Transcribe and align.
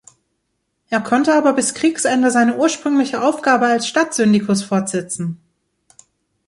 Er 0.89 0.99
konnte 0.99 1.31
aber 1.35 1.53
bis 1.53 1.75
Kriegsende 1.75 2.31
seine 2.31 2.57
ursprüngliche 2.57 3.21
Aufgabe 3.21 3.67
als 3.67 3.85
Stadtsyndikus 3.87 4.63
fortsetzten. 4.63 5.39